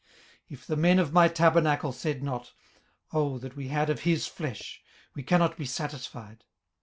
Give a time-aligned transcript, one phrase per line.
[0.01, 0.09] 18:031:031
[0.59, 2.53] If the men of my tabernacle said not,
[3.13, 4.81] Oh that we had of his flesh!
[5.13, 6.43] we cannot be satisfied.